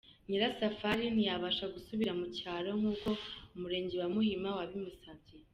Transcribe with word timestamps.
Nyirasafari 0.27 1.05
ntiyabasha 1.13 1.65
gusubira 1.75 2.11
mu 2.19 2.25
cyaro 2.37 2.69
nk’uko 2.79 3.09
Umurenge 3.55 3.95
wa 4.01 4.07
Muhima 4.15 4.49
wabimusabye. 4.57 5.35